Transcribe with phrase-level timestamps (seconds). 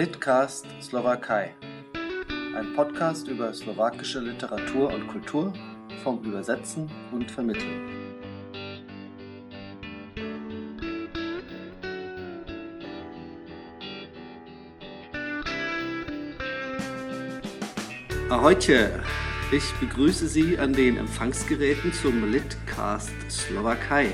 [0.00, 1.54] Litcast Slowakei.
[2.56, 5.52] Ein Podcast über slowakische Literatur und Kultur
[6.02, 7.86] vom Übersetzen und Vermitteln.
[18.30, 19.02] Ahojte!
[19.52, 24.12] Ich begrüße Sie an den Empfangsgeräten zum Litcast Slowakei.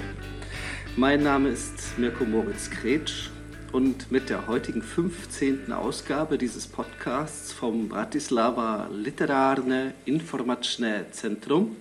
[0.96, 3.30] Mein Name ist Mirko Moritz Kretsch
[3.76, 5.70] und mit der heutigen 15.
[5.70, 11.76] Ausgabe dieses Podcasts vom Bratislava Literarne Informačné Centrum,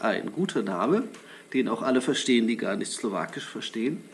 [0.00, 1.04] ein guter Name,
[1.54, 4.04] den auch alle verstehen, die gar nicht Slowakisch verstehen.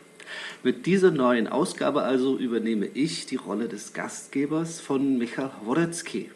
[0.62, 6.30] Mit dieser neuen Ausgabe also übernehme ich die Rolle des Gastgebers von Michal Horecki,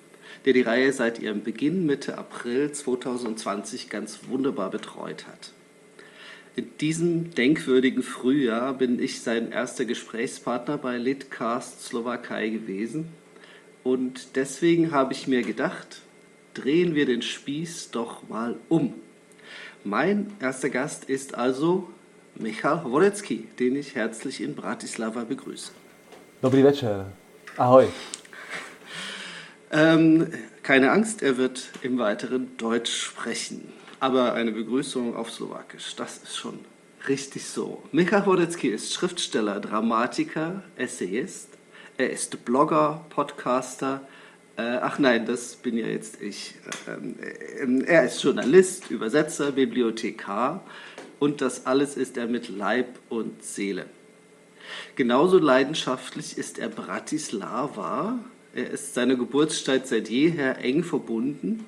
[0.45, 5.53] der die Reihe seit ihrem Beginn Mitte April 2020 ganz wunderbar betreut hat.
[6.61, 13.09] In diesem denkwürdigen Frühjahr bin ich sein erster Gesprächspartner bei Litcast Slowakei gewesen.
[13.83, 16.03] Und deswegen habe ich mir gedacht,
[16.53, 18.93] drehen wir den Spieß doch mal um.
[19.85, 21.89] Mein erster Gast ist also
[22.35, 25.73] Michal Horecki, den ich herzlich in Bratislava begrüße.
[26.43, 27.07] Dobrý večer.
[27.57, 27.87] Ahoj.
[29.73, 30.27] Ähm,
[30.63, 36.37] keine Angst, er wird im Weiteren Deutsch sprechen aber eine Begrüßung auf Slowakisch, das ist
[36.37, 36.59] schon
[37.07, 37.83] richtig so.
[37.93, 41.49] Micha Wodecki ist Schriftsteller, Dramatiker, Essayist.
[41.99, 44.01] Er ist Blogger, Podcaster.
[44.57, 46.55] Äh, ach nein, das bin ja jetzt ich.
[46.89, 50.65] Ähm, äh, er ist Journalist, Übersetzer, Bibliothekar
[51.19, 53.85] und das alles ist er mit Leib und Seele.
[54.97, 58.19] Genauso leidenschaftlich ist er Bratislava.
[58.55, 61.67] Er ist seiner Geburtsstadt seit jeher eng verbunden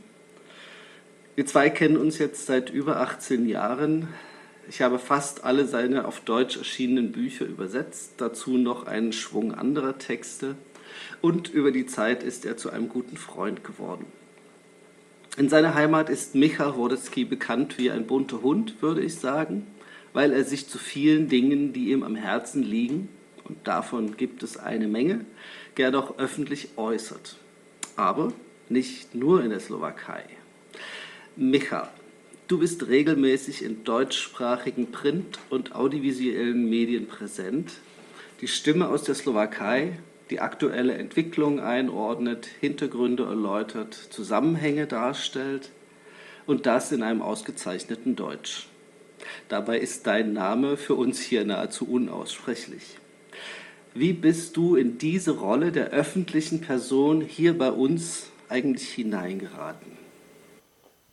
[1.35, 4.09] wir zwei kennen uns jetzt seit über 18 Jahren.
[4.69, 9.99] Ich habe fast alle seine auf Deutsch erschienenen Bücher übersetzt, dazu noch einen Schwung anderer
[9.99, 10.57] Texte
[11.21, 14.07] und über die Zeit ist er zu einem guten Freund geworden.
[15.39, 19.67] In seiner Heimat ist Michal Wodecki bekannt wie ein bunter Hund, würde ich sagen,
[20.13, 23.09] weil er sich zu vielen Dingen, die ihm am Herzen liegen,
[23.45, 25.25] und davon gibt es eine Menge,
[25.75, 27.37] gern auch öffentlich äußert.
[27.97, 28.33] Aber
[28.69, 30.25] nicht nur in der Slowakei.
[31.37, 31.89] Micha,
[32.47, 37.73] du bist regelmäßig in deutschsprachigen Print- und audiovisuellen Medien präsent.
[38.43, 39.99] Die Stimme aus der Slowakei,
[40.29, 45.71] die aktuelle Entwicklung einordnet, Hintergründe erläutert, Zusammenhänge darstellt
[46.45, 48.67] und das in einem ausgezeichneten Deutsch.
[49.49, 52.99] Dabei ist dein Name für uns hier nahezu unaussprechlich.
[53.95, 60.02] Wie bist du in diese Rolle der öffentlichen Person hier bei uns eigentlich hineingeraten?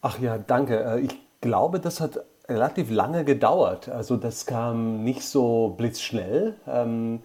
[0.01, 0.83] Ach ja, danke.
[0.83, 3.89] Äh, ich glaube, das hat relativ lange gedauert.
[3.89, 6.55] Also das kam nicht so blitzschnell.
[6.67, 7.21] Ähm,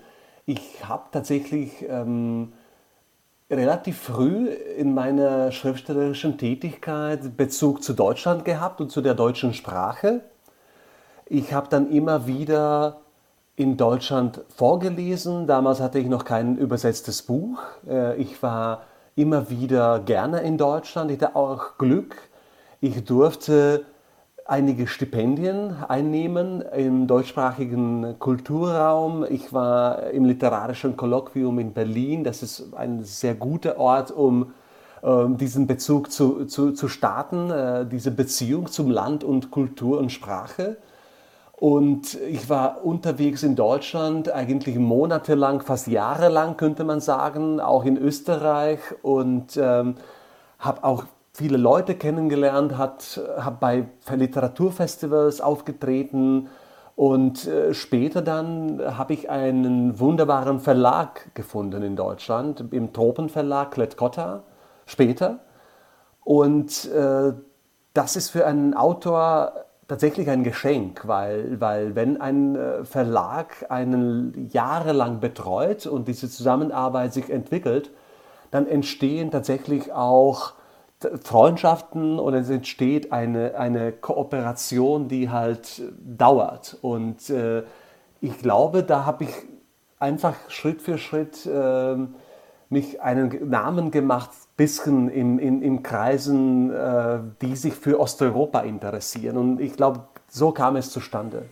[0.46, 2.52] ich habe tatsächlich ähm,
[3.50, 10.20] relativ früh in meiner schriftstellerischen Tätigkeit Bezug zu Deutschland gehabt und zu der deutschen Sprache.
[11.26, 13.00] Ich habe dann immer wieder
[13.56, 15.46] in Deutschland vorgelesen.
[15.46, 17.60] Damals hatte ich noch kein übersetztes Buch.
[17.88, 18.82] Äh, ich war
[19.16, 21.10] immer wieder gerne in Deutschland.
[21.10, 22.16] Ich hatte auch Glück,
[22.84, 23.86] ich durfte
[24.44, 29.24] einige Stipendien einnehmen im deutschsprachigen Kulturraum.
[29.26, 32.24] Ich war im literarischen Kolloquium in Berlin.
[32.24, 34.52] Das ist ein sehr guter Ort, um
[35.02, 40.12] äh, diesen Bezug zu, zu, zu starten, äh, diese Beziehung zum Land und Kultur und
[40.12, 40.76] Sprache.
[41.52, 47.96] Und ich war unterwegs in Deutschland, eigentlich monatelang, fast jahrelang könnte man sagen, auch in
[47.96, 49.94] Österreich und ähm,
[50.58, 56.48] habe auch viele Leute kennengelernt, hat, hat bei Literaturfestivals aufgetreten
[56.96, 64.44] und äh, später dann habe ich einen wunderbaren Verlag gefunden in Deutschland, im Tropenverlag Klett-Cotta,
[64.86, 65.40] später.
[66.22, 67.32] Und äh,
[67.94, 69.52] das ist für einen Autor
[69.88, 77.12] tatsächlich ein Geschenk, weil, weil wenn ein äh, Verlag einen jahrelang betreut und diese Zusammenarbeit
[77.12, 77.90] sich entwickelt,
[78.52, 80.52] dann entstehen tatsächlich auch
[81.22, 86.78] Freundschaften und es entsteht eine, eine Kooperation, die halt dauert.
[86.82, 87.62] Und äh,
[88.20, 89.30] ich glaube, da habe ich
[89.98, 91.96] einfach Schritt für Schritt äh,
[92.70, 99.36] mich einen Namen gemacht, bisschen in, in, in Kreisen, äh, die sich für Osteuropa interessieren.
[99.36, 101.46] Und ich glaube, so kam es zustande.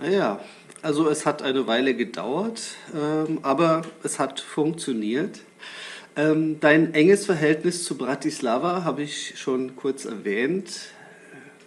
[0.00, 0.38] Naja,
[0.82, 2.62] also es hat eine Weile gedauert,
[2.94, 5.40] ähm, aber es hat funktioniert.
[6.16, 10.92] Ähm, dein enges Verhältnis zu Bratislava habe ich schon kurz erwähnt.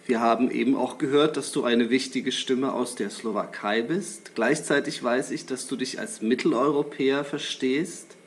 [0.05, 4.35] Wir haben eben auch gehört, dass du eine wichtige Stimme aus der Slowakei bist.
[4.35, 8.17] Gleichzeitig weiß ich, dass du dich als Mitteleuropäer verstehst.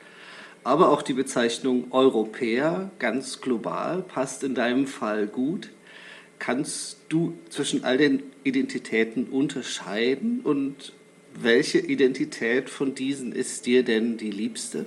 [0.67, 5.71] aber auch die Bezeichnung Europäer ganz global passt in deinem Fall gut.
[6.41, 10.93] Kannst du zwischen all den Identitäten unterscheiden und
[11.41, 14.87] welche Identität von diesen ist dir denn die liebste?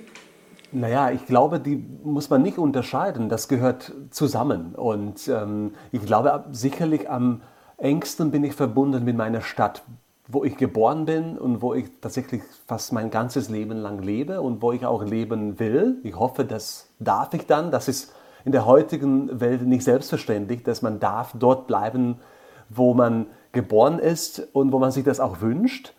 [0.72, 3.28] Naja, ich glaube, die muss man nicht unterscheiden.
[3.28, 4.74] Das gehört zusammen.
[4.74, 7.42] Und ähm, ich glaube, sicherlich am
[7.76, 9.82] engsten bin ich verbunden mit meiner Stadt,
[10.28, 14.62] wo ich geboren bin und wo ich tatsächlich fast mein ganzes Leben lang lebe und
[14.62, 15.96] wo ich auch leben will.
[16.04, 17.72] Ich hoffe, das darf ich dann.
[17.72, 18.14] Das ist
[18.44, 22.20] in der heutigen Welt nicht selbstverständlich, dass man darf dort bleiben,
[22.68, 25.94] wo man geboren ist und wo man sich das auch wünscht.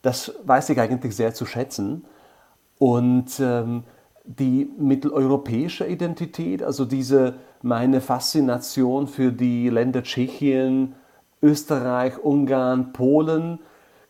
[0.00, 2.06] Das weiß ich eigentlich sehr zu schätzen.
[2.78, 3.84] Und ähm,
[4.24, 10.94] die mitteleuropäische Identität, also diese meine Faszination für die Länder Tschechien,
[11.42, 13.60] Österreich, Ungarn, Polen,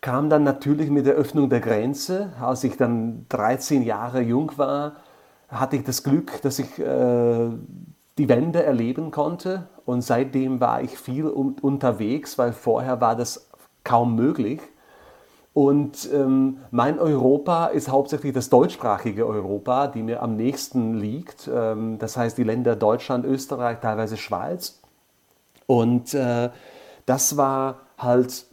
[0.00, 2.32] kam dann natürlich mit der Öffnung der Grenze.
[2.40, 4.96] Als ich dann 13 Jahre jung war,
[5.49, 7.49] hatte ich das Glück, dass ich äh,
[8.19, 9.69] die Wende erleben konnte.
[9.84, 13.50] Und seitdem war ich viel un unterwegs, weil vorher war das
[13.82, 14.60] kaum möglich.
[15.54, 21.48] Und ähm, mein Europa ist hauptsächlich das deutschsprachige Europa, die mir am nächsten liegt.
[21.52, 24.80] Ähm, das heißt die Länder Deutschland, Österreich, teilweise Schweiz.
[25.66, 26.50] Und äh,
[27.06, 28.46] das war halt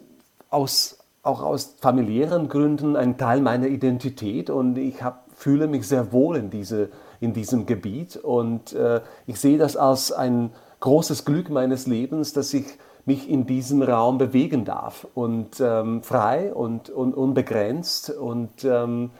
[0.51, 6.11] aus, auch aus familiären Gründen ein Teil meiner Identität und ich hab, fühle mich sehr
[6.13, 6.89] wohl in, diese,
[7.19, 8.15] in diesem Gebiet.
[8.15, 10.51] Und äh, ich sehe das als ein
[10.81, 12.65] großes Glück meines Lebens, dass ich
[13.05, 18.11] mich in diesem Raum bewegen darf und ähm, frei und, und, unbegrenzt.
[18.11, 19.11] Und ähm,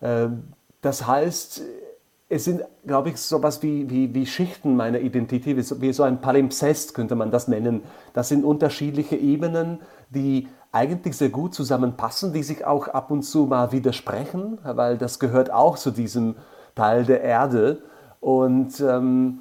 [0.00, 0.28] äh,
[0.82, 1.62] das heißt,
[2.28, 6.20] es sind, glaube ich, so etwas wie, wie, wie Schichten meiner Identität, wie so ein
[6.20, 7.82] Palimpsest könnte man das nennen.
[8.12, 9.80] Das sind unterschiedliche Ebenen,
[10.10, 15.18] die eigentlich sehr gut zusammenpassen, die sich auch ab und zu mal widersprechen, weil das
[15.20, 16.34] gehört auch zu diesem
[16.74, 17.82] Teil der Erde.
[18.20, 19.40] Und, ähm,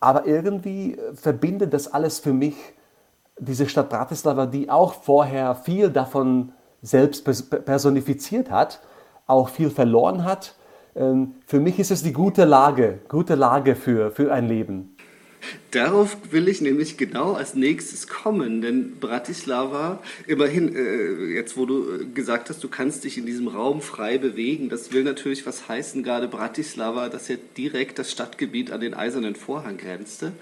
[0.00, 2.54] aber irgendwie verbindet das alles für mich
[3.38, 6.52] diese Stadt Bratislava, die auch vorher viel davon
[6.82, 7.24] selbst
[7.64, 8.80] personifiziert hat,
[9.26, 10.54] auch viel verloren hat.
[10.94, 14.96] Ähm, für mich ist es die gute Lage, gute Lage für, für ein Leben.
[15.70, 22.12] Darauf will ich nämlich genau als nächstes kommen, denn Bratislava, immerhin, äh, jetzt wo du
[22.12, 26.02] gesagt hast, du kannst dich in diesem Raum frei bewegen, das will natürlich was heißen,
[26.02, 30.32] gerade Bratislava, das ja direkt das Stadtgebiet an den Eisernen Vorhang grenzte.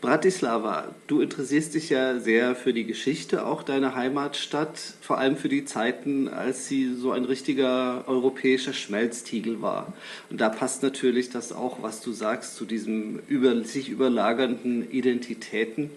[0.00, 5.48] Bratislava, du interessierst dich ja sehr für die Geschichte auch deiner Heimatstadt, vor allem für
[5.48, 9.92] die Zeiten, als sie so ein richtiger europäischer Schmelztiegel war.
[10.30, 15.90] Und da passt natürlich das auch, was du sagst, zu diesem über, sich überlagernden Identitäten.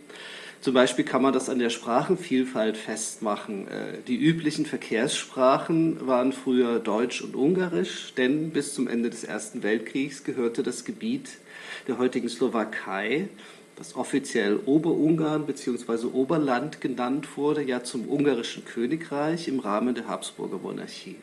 [0.62, 3.68] Zum Beispiel kann man das an der Sprachenvielfalt festmachen.
[3.68, 9.62] Äh, die üblichen Verkehrssprachen waren früher Deutsch und Ungarisch, denn bis zum Ende des Ersten
[9.62, 11.30] Weltkriegs gehörte das Gebiet
[11.88, 13.30] der heutigen Slowakei
[13.82, 16.06] das offiziell Oberungarn bzw.
[16.14, 21.16] Oberland genannt wurde, ja zum ungarischen Königreich im Rahmen der Habsburger Monarchie.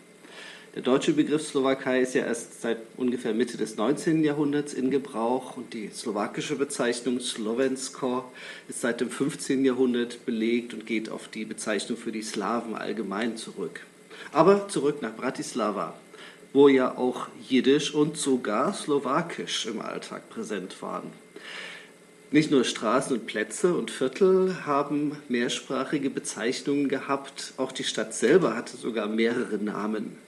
[0.75, 4.25] Der deutsche Begriff Slowakei ist ja erst seit ungefähr Mitte des 19.
[4.25, 8.25] Jahrhunderts in Gebrauch und die slowakische Bezeichnung Slovensko
[8.69, 9.65] ist seit dem 15.
[9.65, 13.87] Jahrhundert belegt und geht auf die Bezeichnung für die Slawen allgemein zurück.
[14.33, 15.95] Aber zurück nach Bratislava,
[16.53, 21.13] wo ja auch Jiddisch und sogar Slowakisch im Alltag präsent waren.
[22.31, 28.55] Nicht nur Straßen und Plätze und Viertel haben mehrsprachige Bezeichnungen gehabt, auch die Stadt selber
[28.55, 30.19] hatte sogar mehrere Namen.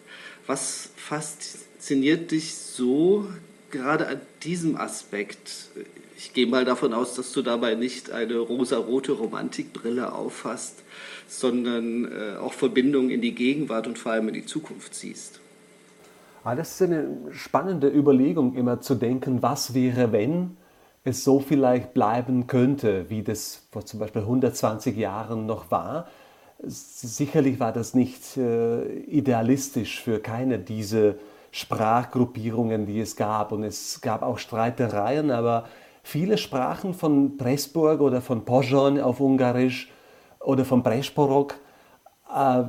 [0.46, 3.26] Was fasziniert dich so
[3.70, 5.68] gerade an diesem Aspekt?
[6.16, 10.82] Ich gehe mal davon aus, dass du dabei nicht eine rosarote Romantikbrille auffasst,
[11.28, 15.38] sondern äh, auch Verbindungen in die Gegenwart und vor allem in die Zukunft siehst.
[16.44, 20.56] Ah, das ist eine spannende Überlegung, immer zu denken, was wäre, wenn
[21.04, 26.06] es so vielleicht bleiben könnte, wie das vor zum Beispiel 120 Jahren noch war.
[26.62, 31.14] Sicherlich war das nicht äh, idealistisch für keine dieser
[31.52, 33.52] Sprachgruppierungen, die es gab.
[33.52, 35.64] Und es gab auch Streitereien, aber
[36.02, 39.90] viele sprachen von Pressburg oder von Pozsony auf Ungarisch
[40.40, 41.54] oder von Presporok
[42.34, 42.64] äh,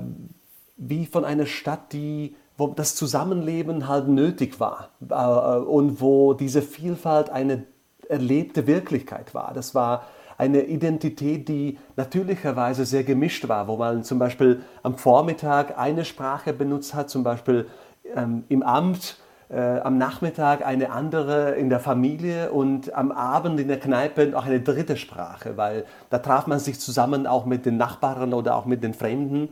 [0.78, 6.62] wie von einer Stadt, die wo das Zusammenleben halt nötig war äh, und wo diese
[6.62, 7.66] Vielfalt eine
[8.12, 9.54] erlebte Wirklichkeit war.
[9.54, 10.06] Das war
[10.38, 16.52] eine Identität, die natürlicherweise sehr gemischt war, wo man zum Beispiel am Vormittag eine Sprache
[16.52, 17.68] benutzt hat, zum Beispiel
[18.16, 19.18] ähm, im Amt,
[19.50, 24.46] äh, am Nachmittag eine andere in der Familie und am Abend in der Kneipe auch
[24.46, 28.66] eine dritte Sprache, weil da traf man sich zusammen auch mit den Nachbarn oder auch
[28.66, 29.50] mit den Fremden.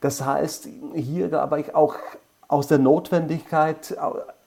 [0.00, 1.94] Das heißt, hier aber ich auch
[2.48, 3.96] aus der Notwendigkeit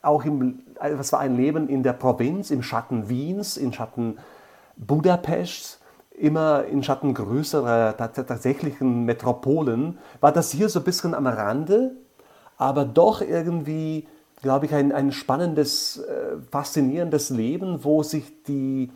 [0.08, 4.18] auch im, was war ein Leben in der Provinz, im Schatten Wiens, im Schatten
[4.78, 5.80] Budapests,
[6.18, 11.92] immer in Schatten größerer tatsächlichen Metropolen, war das hier so ein bisschen am Rande,
[12.58, 14.08] aber doch irgendwie,
[14.42, 18.92] glaube ich, ein, ein spannendes, äh, faszinierendes Leben, wo sich die,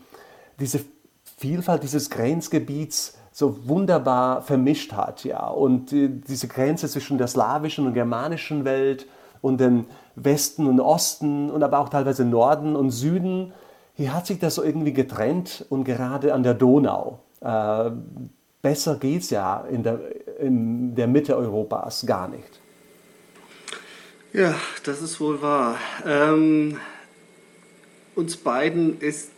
[0.60, 0.82] diese
[1.38, 5.48] Vielfalt dieses Grenzgebiets so wunderbar vermischt hat, ja.
[5.48, 9.08] Und äh, diese Grenze zwischen der slawischen und germanischen Welt
[9.42, 13.54] und dem Westen und Osten und aber auch teilweise Norden und Süden,
[13.96, 17.20] hier hat sich das so irgendwie getrennt und gerade an der Donau.
[17.42, 17.92] Äh,
[18.62, 20.00] besser geht es ja in der,
[20.40, 22.60] in der Mitte Europas gar nicht.
[24.34, 24.56] Ja,
[24.86, 25.78] das ist wohl wahr.
[26.06, 26.78] Ähm,
[28.16, 29.32] uns beiden ist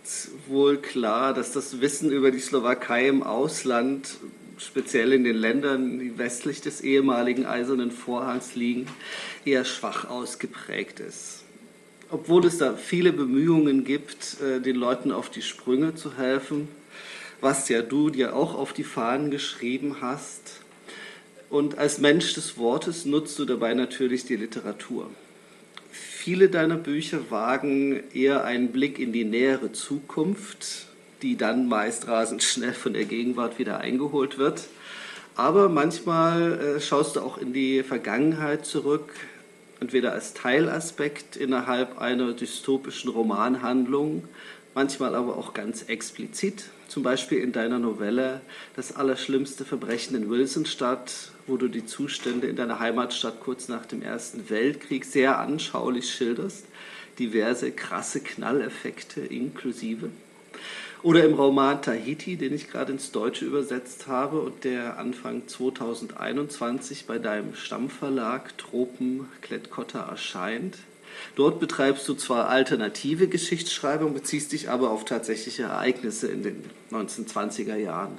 [0.48, 4.18] wohl klar, dass das Wissen über die Slowakei im Ausland,
[4.66, 8.88] speziell in den Ländern, die westlich des ehemaligen Eisernen Vorhangs liegen,
[9.46, 11.44] eher schwach ausgeprägt ist.
[12.10, 16.68] Obwohl es da viele Bemühungen gibt, äh, den Leuten auf die Sprünge zu helfen,
[17.42, 20.62] was ja du dir auch auf die Fahnen geschrieben hast.
[21.50, 25.10] Und als Mensch des Wortes nutzt du dabei natürlich die Literatur.
[25.92, 30.88] Viele deiner Bücher wagen eher einen Blick in die nähere Zukunft,
[31.24, 34.68] die dann meist rasend schnell von der Gegenwart wieder eingeholt wird.
[35.36, 39.12] Aber manchmal äh, schaust du auch in die Vergangenheit zurück,
[39.80, 44.28] entweder als Teilaspekt innerhalb einer dystopischen Romanhandlung,
[44.76, 48.42] manchmal aber auch ganz explizit, zum Beispiel in deiner Novelle
[48.76, 54.02] Das allerschlimmste Verbrechen in Wilsonstadt wo du die Zustände in deiner Heimatstadt kurz nach dem
[54.02, 56.66] Ersten Weltkrieg sehr anschaulich schilderst,
[57.20, 60.10] diverse krasse Knalleffekte inklusive.
[61.04, 67.06] Oder im Roman Tahiti, den ich gerade ins Deutsche übersetzt habe und der Anfang 2021
[67.08, 70.78] bei deinem Stammverlag Tropen Klettkotter erscheint.
[71.36, 77.76] Dort betreibst du zwar alternative Geschichtsschreibung, beziehst dich aber auf tatsächliche Ereignisse in den 1920er
[77.76, 78.18] Jahren.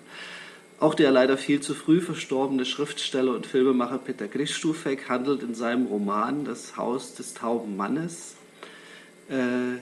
[0.79, 5.87] Auch der leider viel zu früh verstorbene Schriftsteller und Filmemacher Peter Christufek handelt in seinem
[5.87, 8.35] Roman Das Haus des tauben Mannes,
[9.31, 9.79] äh,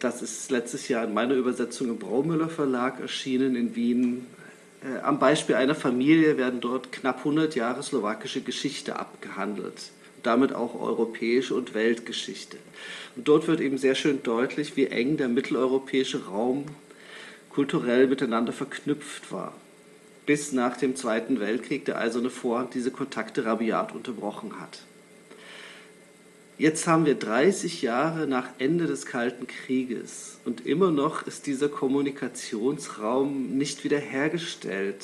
[0.00, 4.26] das ist letztes Jahr in meiner Übersetzung im Braumüller Verlag erschienen in Wien.
[4.82, 9.90] Äh, am Beispiel einer Familie werden dort knapp 100 Jahre slowakische Geschichte abgehandelt,
[10.22, 12.56] damit auch europäische und Weltgeschichte.
[13.16, 16.66] Und dort wird eben sehr schön deutlich, wie eng der mitteleuropäische Raum
[17.50, 19.54] kulturell miteinander verknüpft war
[20.30, 24.78] bis nach dem Zweiten Weltkrieg der Eiserne Vorhang diese Kontakte rabiat unterbrochen hat.
[26.60, 31.70] Jetzt haben wir 30 Jahre nach Ende des Kalten Krieges und immer noch ist dieser
[31.70, 35.02] Kommunikationsraum nicht wiederhergestellt.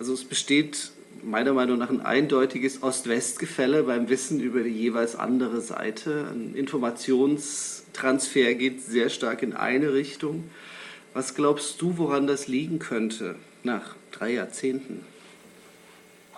[0.00, 0.90] Also es besteht
[1.22, 6.26] meiner Meinung nach ein eindeutiges Ost-West-Gefälle beim Wissen über die jeweils andere Seite.
[6.34, 10.42] Ein Informationstransfer geht sehr stark in eine Richtung.
[11.12, 13.36] Was glaubst du, woran das liegen könnte?
[13.64, 15.13] nach drei Jahrzehnten?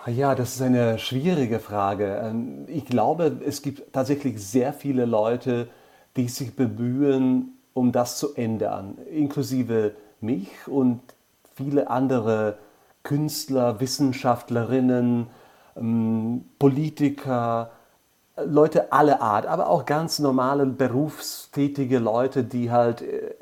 [0.07, 2.21] Ah ja, das ist eine schwierige Frage.
[2.23, 5.67] Ähm, ich glaube, es gibt tatsächlich sehr viele Leute,
[6.15, 11.01] die sich bemühen, um das zu ändern, inklusive mich und
[11.55, 12.57] viele andere
[13.03, 15.27] Künstler, Wissenschaftlerinnen,
[15.75, 17.71] ähm, Politiker,
[18.37, 23.35] Leute aller Art, aber auch ganz normale berufstätige Leute, die halt äh,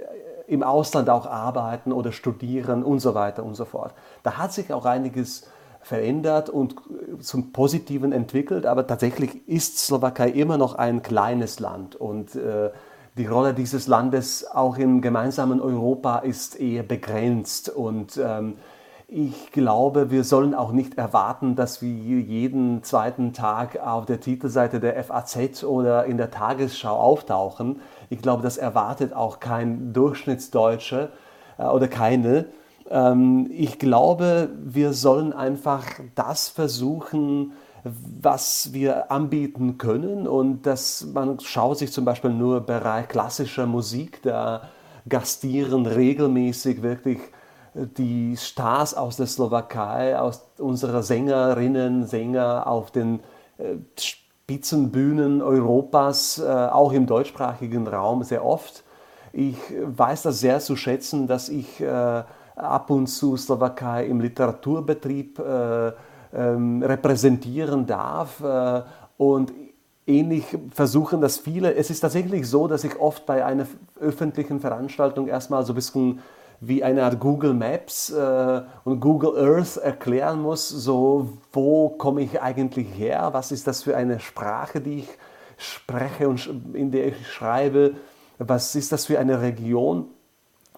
[0.48, 3.94] im Ausland auch arbeiten oder studieren und so weiter und so fort.
[4.24, 5.46] Da hat sich auch einiges
[5.86, 6.76] verändert und
[7.20, 12.72] zum Positiven entwickelt, aber tatsächlich ist Slowakei immer noch ein kleines Land und äh,
[13.20, 18.56] die Rolle dieses Landes auch im gemeinsamen Europa ist eher begrenzt und ähm,
[19.08, 24.80] ich glaube, wir sollen auch nicht erwarten, dass wir jeden zweiten Tag auf der Titelseite
[24.80, 27.80] der FAZ oder in der Tagesschau auftauchen.
[28.10, 31.10] Ich glaube, das erwartet auch kein Durchschnittsdeutscher
[31.60, 32.46] äh, oder keine.
[32.90, 41.40] Ähm, ich glaube, wir sollen einfach das versuchen, was wir anbieten können und dass man
[41.40, 44.70] schaut sich zum Beispiel nur Bereich klassischer Musik, da
[45.08, 47.20] gastieren regelmäßig wirklich
[47.76, 53.20] die Stars aus der Slowakei, aus unserer Sängerinnen, Sänger auf den
[53.58, 58.84] äh, Spitzenbühnen Europas, äh, auch im deutschsprachigen Raum sehr oft.
[59.34, 62.24] Ich weiß das sehr zu schätzen, dass ich äh,
[62.56, 65.40] ab und zu Slowakei im Literaturbetrieb
[66.34, 68.42] ähm, repräsentieren darf
[69.18, 69.54] und
[70.08, 71.74] ähnlich versuchen das viele.
[71.76, 73.66] Es ist tatsächlich so, dass ich oft bei einer
[74.00, 76.20] öffentlichen Veranstaltung erstmal so ein bisschen
[76.60, 82.42] wie eine Art Google Maps äh, und Google Earth erklären muss, so wo komme ich
[82.42, 85.10] eigentlich her, was ist das für eine Sprache, die ich
[85.58, 87.96] spreche und in der ich schreibe,
[88.38, 90.08] was ist das für eine Region.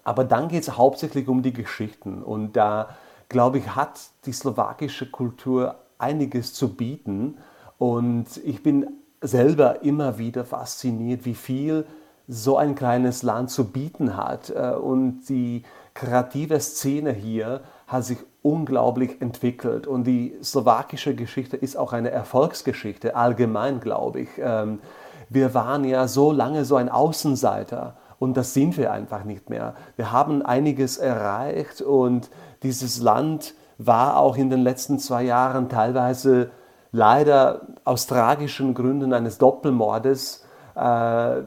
[0.08, 2.24] Aber dann geht es hauptsächlich um die Geschichten.
[2.24, 2.92] Und da,
[3.28, 7.40] glaube ich, hat die slowakische Kultur einiges zu bieten.
[7.78, 8.88] Und ich bin
[9.20, 11.86] selber immer wieder fasziniert, wie viel
[12.26, 14.50] so ein kleines Land zu bieten hat.
[14.50, 19.88] Äh, und die kreative Szene hier hat sich unglaublich entwickelt.
[19.88, 24.30] Und die slowakische Geschichte ist auch eine Erfolgsgeschichte, allgemein, glaube ich.
[24.40, 24.80] Ähm,
[25.28, 29.76] wir waren ja so lange so ein Außenseiter und das sind wir einfach nicht mehr.
[29.96, 32.30] Wir haben einiges erreicht und
[32.64, 36.50] dieses Land war auch in den letzten zwei Jahren teilweise
[36.92, 40.46] leider aus tragischen Gründen eines Doppelmordes
[40.76, 41.42] äh,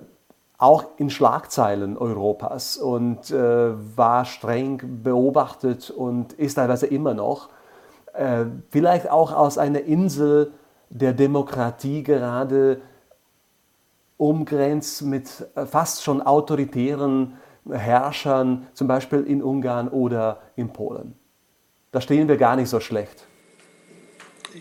[0.59, 7.49] auch in Schlagzeilen Europas und äh, war streng beobachtet und ist teilweise immer noch.
[8.13, 10.53] Äh, vielleicht auch aus einer Insel
[10.91, 12.83] der Demokratie gerade
[14.21, 21.15] umgrenzt mit äh, fast schon autoritären Herrschern, zum Beispiel in Ungarn oder in Polen.
[21.91, 23.27] Da stehen wir gar nicht so schlecht.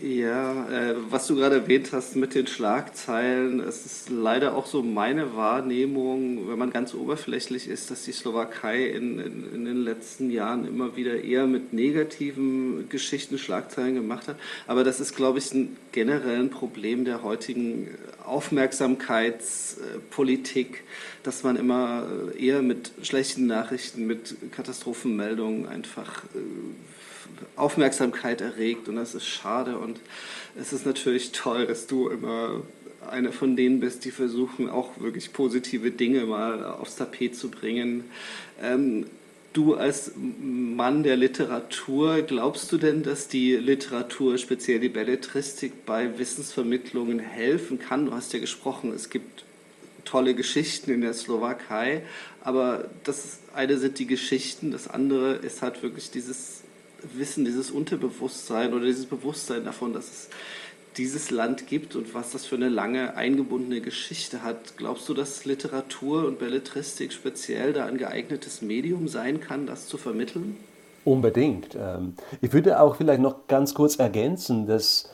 [0.00, 4.84] Ja, äh, was du gerade erwähnt hast mit den Schlagzeilen, es ist leider auch so
[4.84, 10.30] meine Wahrnehmung, wenn man ganz oberflächlich ist, dass die Slowakei in, in, in, den letzten
[10.30, 14.36] Jahren immer wieder eher mit negativen Geschichten Schlagzeilen gemacht hat.
[14.68, 17.88] Aber das ist, glaube ich, ein generelles Problem der heutigen
[18.24, 20.84] Aufmerksamkeitspolitik,
[21.24, 22.06] dass man immer
[22.38, 26.38] eher mit schlechten Nachrichten, mit Katastrophenmeldungen einfach äh,
[27.56, 30.00] Aufmerksamkeit erregt und das ist schade und
[30.58, 32.62] es ist natürlich toll, dass du immer
[33.08, 38.04] einer von denen bist, die versuchen auch wirklich positive Dinge mal aufs Tapet zu bringen.
[38.62, 39.06] Ähm,
[39.52, 46.18] du als Mann der Literatur, glaubst du denn, dass die Literatur, speziell die Belletristik, bei
[46.18, 48.06] Wissensvermittlungen helfen kann?
[48.06, 49.44] Du hast ja gesprochen, es gibt
[50.04, 52.02] tolle Geschichten in der Slowakei,
[52.42, 56.59] aber das eine sind die Geschichten, das andere ist halt wirklich dieses
[57.14, 60.28] Wissen, dieses Unterbewusstsein oder dieses Bewusstsein davon, dass es
[60.96, 64.76] dieses Land gibt und was das für eine lange eingebundene Geschichte hat.
[64.76, 69.98] Glaubst du, dass Literatur und Belletristik speziell da ein geeignetes Medium sein kann, das zu
[69.98, 70.56] vermitteln?
[71.04, 71.76] Unbedingt.
[71.76, 75.10] Ähm, ich würde auch vielleicht noch ganz kurz ergänzen, dass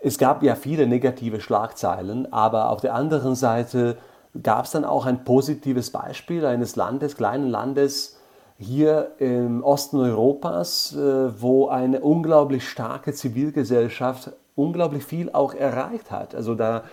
[0.00, 3.96] es gab ja viele negative Schlagzeilen, aber auf der anderen Seite
[4.42, 8.15] gab es dann auch ein positives Beispiel eines Landes, kleinen Landes,
[8.58, 16.34] hier im Osten Europas, äh, wo eine unglaublich starke Zivilgesellschaft unglaublich viel auch erreicht hat.
[16.34, 16.84] Also da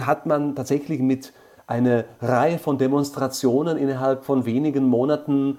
[0.00, 1.32] hat man tatsächlich mit
[1.66, 5.58] einer Reihe von Demonstrationen innerhalb von wenigen Monaten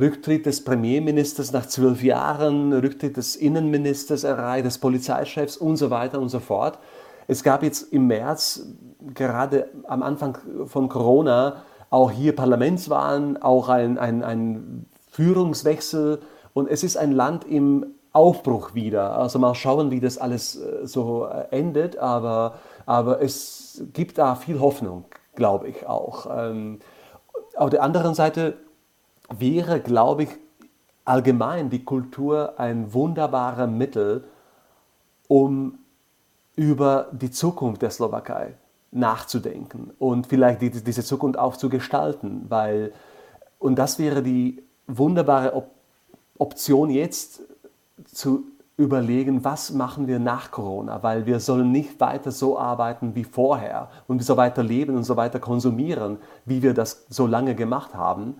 [0.00, 6.18] Rücktritt des Premierministers nach zwölf Jahren, Rücktritt des Innenministers erreicht, des Polizeichefs und so weiter
[6.18, 6.78] und so fort.
[7.28, 8.66] Es gab jetzt im März,
[9.14, 16.20] gerade am Anfang von Corona, auch hier Parlamentswahlen, auch ein, ein, ein Führungswechsel
[16.54, 19.18] und es ist ein Land im Aufbruch wieder.
[19.18, 22.54] Also mal schauen, wie das alles äh, so äh, endet, aber,
[22.86, 26.26] aber es gibt da viel Hoffnung, glaube ich auch.
[26.34, 26.78] Ähm,
[27.56, 28.54] auf der anderen Seite
[29.28, 30.30] wäre, glaube ich,
[31.04, 34.24] allgemein die Kultur ein wunderbares Mittel,
[35.28, 35.78] um
[36.56, 38.54] über die Zukunft der Slowakei
[38.92, 42.92] nachzudenken und vielleicht die, diese Zukunft auch zu gestalten, weil,
[43.58, 45.70] und das wäre die wunderbare Op
[46.38, 47.42] Option jetzt
[48.06, 48.44] zu
[48.76, 53.90] überlegen, was machen wir nach Corona, weil wir sollen nicht weiter so arbeiten wie vorher
[54.08, 58.36] und so weiter leben und so weiter konsumieren, wie wir das so lange gemacht haben.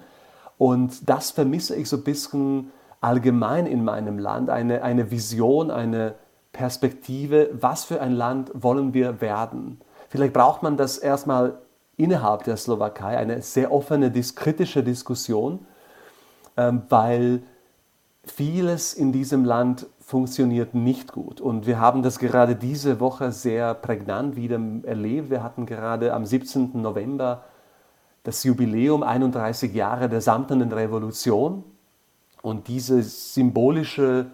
[0.59, 6.15] Und das vermisse ich so ein bisschen allgemein in meinem Land, eine, eine Vision, eine
[6.53, 9.81] Perspektive, was für ein Land wollen wir werden.
[10.13, 11.55] Vielleicht braucht man das erstmal
[11.97, 15.61] innerhalb der Slowakei, eine sehr offene, kritische Diskussion,
[16.59, 17.43] ähm, weil
[18.23, 21.41] vieles in diesem Land funktioniert nicht gut.
[21.41, 25.31] Und wir haben das gerade diese Woche sehr prägnant wieder erlebt.
[25.31, 26.83] Wir hatten gerade am 17.
[26.83, 27.45] November
[28.23, 31.65] das Jubiläum 31 Jahre der Samtenen Revolution.
[32.43, 34.27] Und dieser symbolische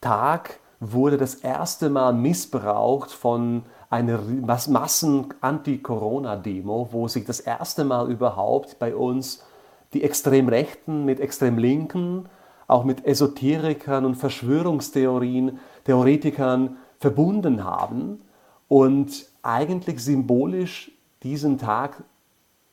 [0.00, 8.78] Tag wurde das erste Mal missbraucht von eine Massen-Anti-Corona-Demo, wo sich das erste Mal überhaupt
[8.78, 9.42] bei uns
[9.92, 12.28] die Extremrechten mit Extremlinken,
[12.68, 18.20] auch mit Esoterikern und Verschwörungstheorien, Theoretikern verbunden haben
[18.68, 20.92] und eigentlich symbolisch
[21.24, 22.04] diesen Tag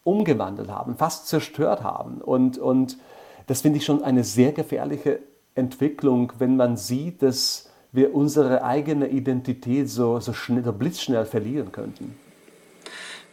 [0.03, 2.21] umgewandelt haben, fast zerstört haben.
[2.21, 2.99] Und, und
[3.47, 5.21] das finde ich schon eine sehr gefährliche
[5.55, 7.66] Entwicklung, wenn man sieht, dass
[7.97, 12.15] wir unsere eigene Identität so, so, schnell, so blitzschnell verlieren könnten.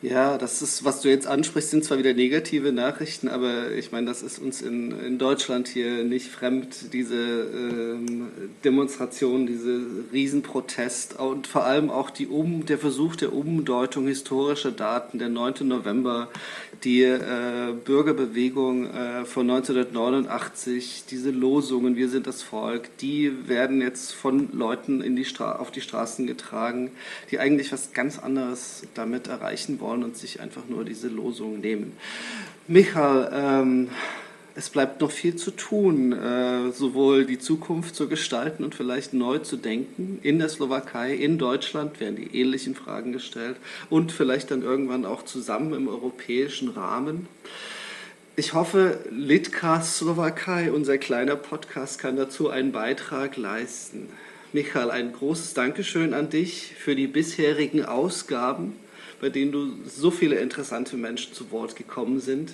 [0.04, 4.06] Ja, das ist, was du jetzt ansprichst, sind zwar wieder negative Nachrichten, aber ich meine,
[4.06, 8.28] das ist uns in, in Deutschland hier nicht fremd, diese ähm,
[8.62, 9.80] Demonstration, diese
[10.12, 15.66] Riesenprotest und vor allem auch die um, der Versuch der Umdeutung historischer Daten, der 9.
[15.66, 16.28] November,
[16.82, 24.12] die äh, Bürgerbewegung äh, von 1989, diese Losungen, wir sind das Volk, die werden jetzt
[24.12, 26.90] von Leuten in die auf die Straßen getragen,
[27.30, 31.92] die eigentlich was ganz anderes damit erreichen wollen und sich einfach nur diese Losung nehmen.
[32.66, 33.88] Michael, ähm,
[34.56, 39.38] es bleibt noch viel zu tun, äh, sowohl die Zukunft zu gestalten und vielleicht neu
[39.38, 40.20] zu denken.
[40.22, 43.56] In der Slowakei, in Deutschland werden die ähnlichen Fragen gestellt
[43.90, 47.26] und vielleicht dann irgendwann auch zusammen im europäischen Rahmen.
[48.36, 54.08] Ich hoffe, Litcast Slowakei, unser kleiner Podcast, kann dazu einen Beitrag leisten.
[54.52, 58.74] Michael, ein großes Dankeschön an dich für die bisherigen Ausgaben
[59.24, 62.52] bei denen du so viele interessante Menschen zu Wort gekommen sind.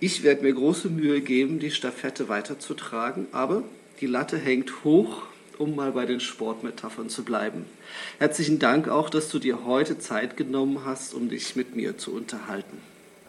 [0.00, 3.62] Ich werde mir große Mühe geben, die Staffette weiterzutragen, aber
[4.00, 5.22] die Latte hängt hoch,
[5.56, 7.64] um mal bei den Sportmetaphern zu bleiben.
[8.18, 12.12] Herzlichen Dank auch, dass du dir heute Zeit genommen hast, um dich mit mir zu
[12.12, 12.78] unterhalten.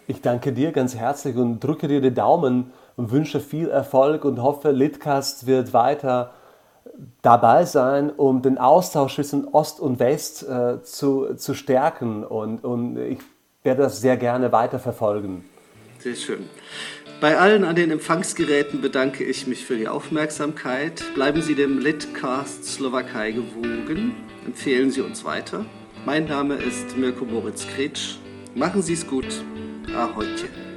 [0.07, 4.41] Ich danke dir ganz herzlich und drücke dir die Daumen und wünsche viel Erfolg und
[4.41, 6.33] hoffe, Litcast wird weiter
[7.21, 12.23] dabei sein, um den Austausch zwischen Ost und West äh, zu, zu stärken.
[12.23, 13.19] Und, und ich
[13.63, 15.43] werde das sehr gerne weiterverfolgen.
[15.99, 16.49] Sehr schön.
[17.19, 21.03] Bei allen an den Empfangsgeräten bedanke ich mich für die Aufmerksamkeit.
[21.13, 24.15] Bleiben Sie dem Litcast Slowakei gewogen.
[24.45, 25.65] Empfehlen Sie uns weiter.
[26.03, 28.15] Mein Name ist Mirko Moritz Kretsch.
[28.55, 29.43] Machen Sie es gut.
[29.95, 30.70] Ahojte.